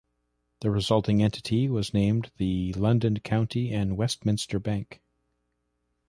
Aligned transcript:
The 0.61 0.71
resulting 0.71 1.21
entity 1.21 1.69
was 1.69 1.93
named 1.93 2.31
the 2.37 2.73
London 2.73 3.19
County 3.19 3.71
and 3.71 3.95
Westminster 3.95 4.57
Bank. 4.57 4.99